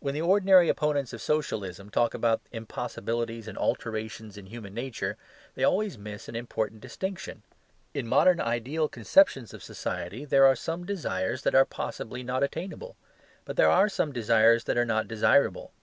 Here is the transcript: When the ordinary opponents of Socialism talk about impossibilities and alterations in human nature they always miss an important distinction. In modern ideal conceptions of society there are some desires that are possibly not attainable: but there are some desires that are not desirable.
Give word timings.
When 0.00 0.12
the 0.12 0.20
ordinary 0.20 0.68
opponents 0.68 1.14
of 1.14 1.22
Socialism 1.22 1.88
talk 1.88 2.12
about 2.12 2.42
impossibilities 2.52 3.48
and 3.48 3.56
alterations 3.56 4.36
in 4.36 4.44
human 4.44 4.74
nature 4.74 5.16
they 5.54 5.64
always 5.64 5.96
miss 5.96 6.28
an 6.28 6.36
important 6.36 6.82
distinction. 6.82 7.42
In 7.94 8.06
modern 8.06 8.38
ideal 8.38 8.86
conceptions 8.86 9.54
of 9.54 9.64
society 9.64 10.26
there 10.26 10.44
are 10.44 10.56
some 10.56 10.84
desires 10.84 11.40
that 11.44 11.54
are 11.54 11.64
possibly 11.64 12.22
not 12.22 12.42
attainable: 12.42 12.96
but 13.46 13.56
there 13.56 13.70
are 13.70 13.88
some 13.88 14.12
desires 14.12 14.64
that 14.64 14.76
are 14.76 14.84
not 14.84 15.08
desirable. 15.08 15.72